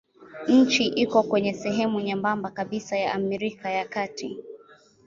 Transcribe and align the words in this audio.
Nchi 0.57 0.85
iko 0.87 1.23
kwenye 1.23 1.53
sehemu 1.53 1.99
nyembamba 2.01 2.49
kabisa 2.49 2.97
ya 2.97 3.13
Amerika 3.13 3.69
ya 3.69 3.85
Kati. 3.85 4.37